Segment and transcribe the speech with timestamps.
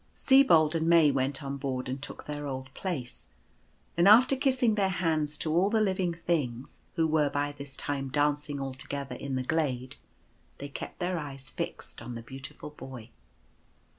[0.15, 3.27] Sibold and May went on board, and took their old place;
[3.95, 8.09] and after kissing their hands to all the living things— who were by this time
[8.09, 9.97] dancing all together in the glade—
[10.57, 13.11] they kept their eyes fixed on the Beautiful Boy.